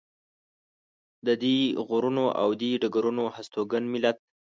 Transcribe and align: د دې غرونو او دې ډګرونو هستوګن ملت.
د 1.25 1.27
دې 1.43 1.57
غرونو 1.87 2.25
او 2.41 2.49
دې 2.61 2.71
ډګرونو 2.81 3.23
هستوګن 3.35 3.83
ملت. 3.93 4.17